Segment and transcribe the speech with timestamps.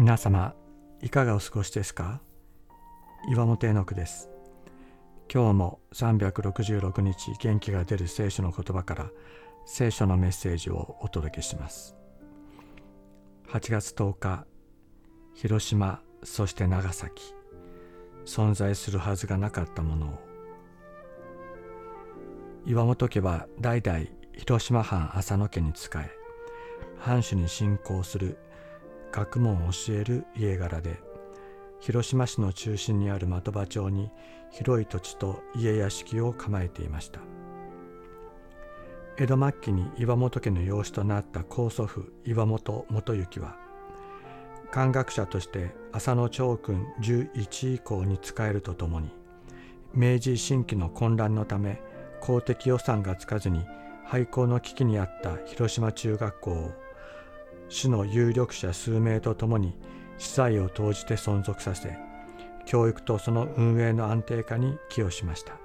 [0.00, 0.54] 皆様
[1.02, 2.20] いかがお過ごしですか？
[3.32, 4.30] 岩本絵の句です。
[5.28, 9.10] 今日も366日元気が出る聖書の言葉から
[9.66, 11.96] 聖書のメッセージをお届けします。
[13.48, 14.46] 8月10日
[15.34, 17.34] 広島そして長崎。
[18.24, 20.10] 存在するはずがなかったものを。
[22.66, 24.04] 岩本家は代々
[24.34, 26.08] 広島藩浅野家に仕え
[27.00, 28.38] 藩主に信仰する
[29.12, 31.00] 学問を教える家柄で
[31.80, 34.10] 広島市の中心にある的場町に
[34.50, 37.20] 広い土地と家屋敷を構えていました。
[39.20, 43.56] 江戸末期に岩本家の養子となった高祖父岩本元行は
[44.70, 49.10] 漢学者として浅野長君11以降に仕えるとともに
[49.92, 51.82] 明治新規の混乱のため
[52.20, 53.64] 公的予算がつかずに
[54.04, 56.72] 廃校の危機にあった広島中学校を
[57.68, 59.74] 市の有力者数名とともに
[60.16, 61.96] 資材を投じて存続させ
[62.64, 65.58] 教育とその運営の安定化に寄与しました。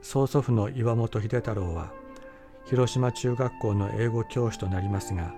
[0.00, 1.92] 曽祖父の岩本秀太郎は
[2.64, 5.34] 広島中学校の英語教師となりますが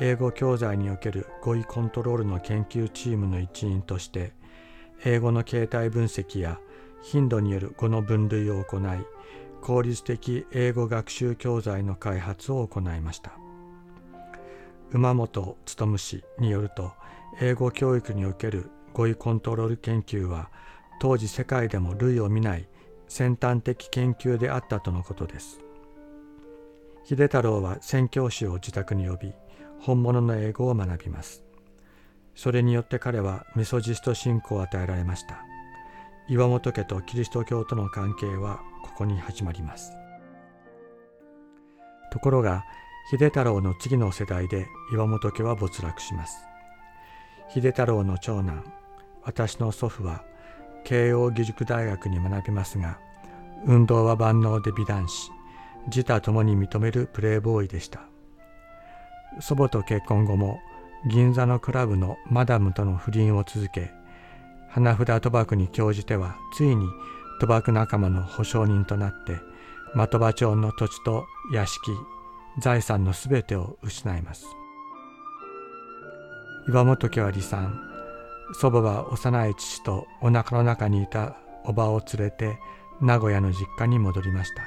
[0.00, 4.32] 英語教材における語彙コントロールの研究チームの一員として
[5.04, 6.58] 英語の形態分析や
[7.02, 8.80] 頻度による語の分類を行い
[9.60, 13.32] 効率的英語学習教材の開発を行いました。
[14.90, 16.92] 馬本勉氏によると
[17.40, 20.50] 英語教育における語彙コントロール研究は
[20.98, 22.66] 当時世界でも類を見ない
[23.06, 25.60] 先端的研究であったとのことです。
[27.04, 29.32] 秀太郎は宣教師を自宅に呼び
[29.80, 31.42] 本物の英語を学びます。
[32.34, 35.44] それによって彼はメソジスト信仰を与えられました。
[36.28, 39.92] 岩本家とキリスト教との関係はここに始まります。
[42.10, 42.64] ところが
[43.10, 46.44] 秀太郎の次の世代で岩本家は没落します。
[47.48, 48.70] 秀太郎の長男
[49.22, 50.24] 私の祖父は
[50.84, 52.98] 慶応義塾大学に学びますが
[53.64, 55.30] 運動は万能で美男子
[55.86, 58.02] 自他ともに認めるプレーボーイでした。
[59.40, 60.60] 祖母と結婚後も
[61.10, 63.90] 銀座のクラブのマダムとの不倫を続け
[64.68, 66.86] 花札賭博に興じてはついに
[67.40, 69.38] 賭博仲間の保証人となって
[69.94, 71.90] 的場町の土地と屋敷
[72.60, 74.44] 財産のすべてを失います。
[76.68, 77.80] 岩本家は離散。
[78.54, 82.58] 祖母は幼い父とお腹の中にいたおばを連れて
[83.00, 84.62] 名古屋の実家に戻りました。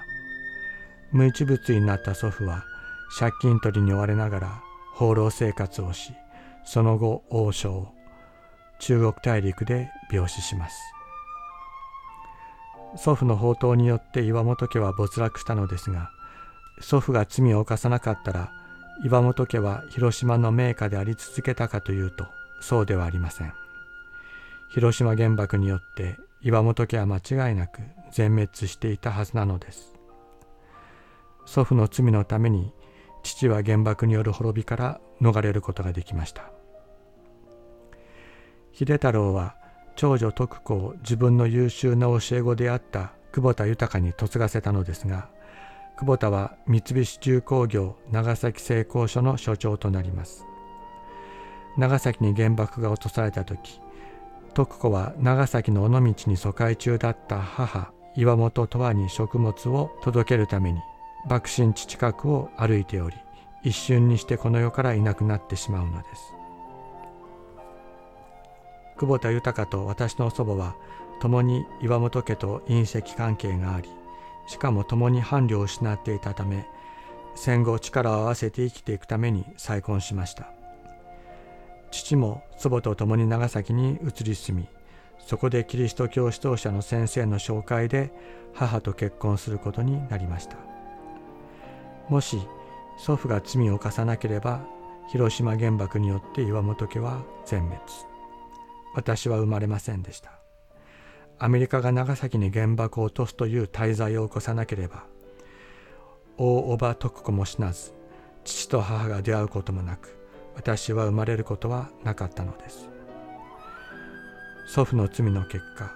[1.12, 2.64] 無一物になった祖父は
[3.20, 4.64] 借金取りに追われながら
[4.94, 6.14] 放浪生活をし
[6.64, 7.92] その後王将
[8.80, 10.80] 中国大陸で病死します。
[12.96, 16.12] 祖父の宝刀によって岩本家は没落したのですが
[16.82, 18.52] 祖父が罪を犯さなかったら
[19.04, 22.28] 岩本家は広島の名家であり続けたかというと
[22.60, 23.54] そうではありません。
[24.70, 27.82] 広島原爆によって岩本家は間違いなく
[28.12, 29.96] 全滅していたはずなのです。
[31.46, 32.72] 祖父の罪のために
[33.24, 36.52] 父は原爆による滅びから逃れることができました。
[38.74, 39.56] 秀太郎は
[39.96, 45.30] 長女徳子を自分の優秀な教え子であった久保田豊に嫁がせたのですが
[45.98, 50.46] 久保田は三菱重工業長崎製鋼所の所長となります。
[51.78, 53.80] 長崎に原爆が落とされた時
[54.54, 60.82] 徳子は長崎の尾道に疎開中だった母岩本とわに食物を届けるために
[61.30, 63.16] 爆心地近くを歩いており
[63.64, 66.34] 一瞬にしてこの世からいなくなってしまうのです。
[68.98, 70.76] 久保田豊と私の祖母は
[71.22, 73.90] 共に岩本家と隕石関係があり
[74.52, 76.68] しかも共に伴侶を失っていたため
[77.36, 80.52] 戦後力を合わせて生きていくために再婚しました。
[81.90, 84.68] 父も祖母と共に長崎に移り住み
[85.20, 88.12] そこでキリスト教指導者の先生の紹介で
[88.54, 90.58] 母と結婚することになりました。
[92.10, 92.38] もし
[92.98, 94.66] 祖父が罪を犯さなければ
[95.08, 97.80] 広島原爆によって岩本家は全滅。
[98.96, 100.41] 私は生まれませんでした。
[101.44, 105.06] アメリカが長崎に原爆を落とすという滞在を起こさなければ
[106.38, 107.94] 大おば徳子も死なず
[108.44, 110.16] 父と母が出会うこともなく
[110.56, 112.90] 私は生まれることはなかったのです。
[114.68, 115.92] 祖父の罪の結果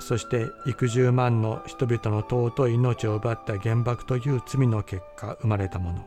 [0.00, 6.04] そして幾十万の人々の尊い命を奪った原爆という罪の結果生まれたもの。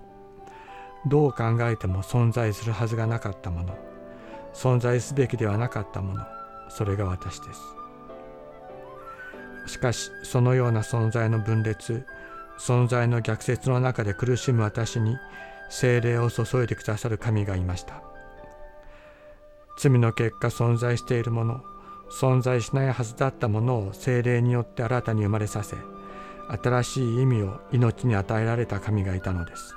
[1.08, 3.78] どう考えても存在するはずがなかったもの。
[4.54, 6.26] 存在すべきではなかったもの。
[6.68, 7.83] それが私です。
[9.66, 12.06] しかしそのような存在の分裂
[12.60, 15.18] 存在の逆説の中で苦しむ私に
[15.70, 18.02] 精霊を注いでくださる神がいました。
[19.78, 21.64] 罪の結果存在しているもの
[22.12, 25.76] 存在しないはずだったものを精霊によって新たに生まれさせ
[26.62, 29.74] 新しい意味を命に与えられた神がいたのです。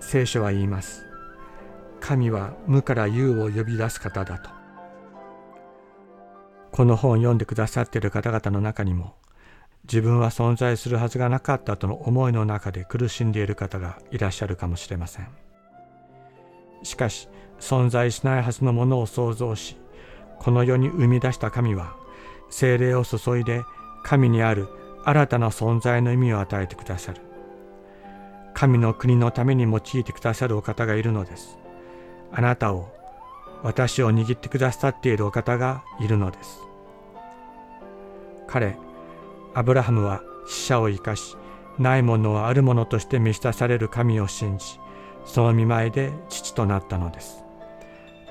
[0.00, 1.04] 聖書は言います。
[2.00, 4.63] 神は無から有を呼び出す方だと。
[6.74, 9.14] この本を読んでくださっている方々の中にも
[9.84, 15.28] 自分は存在するはずがなかったとの思いの中で苦しんでいる方がいらっしゃるかもしれません。
[16.82, 17.28] しかし
[17.60, 19.76] 存在しないはずのものを創造し
[20.40, 21.94] この世に生み出した神は
[22.50, 23.62] 精霊を注いで
[24.02, 24.66] 神にある
[25.04, 27.20] 新たな存在の意味を与えてくださる。
[28.52, 31.56] 神の国のために用いてくださるお方がいるのです。
[32.32, 32.92] あなたを
[33.64, 36.60] 私を握ってくださっているお方がいるのです。
[38.46, 38.76] 彼
[39.54, 41.36] アブラハムは死者を生かし
[41.78, 44.78] ないものをあるものとして召し出される神を信じ
[45.24, 47.42] その見舞いで父となったのです。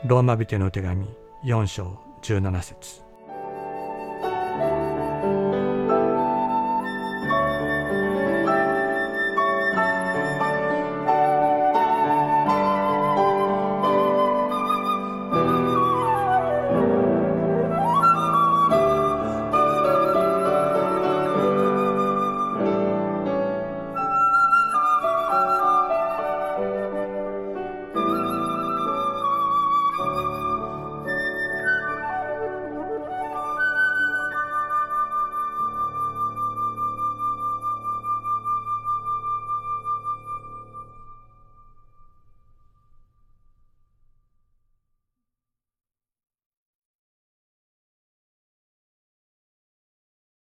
[0.06, 1.08] ローマ人の手紙
[1.44, 3.03] 4章17節。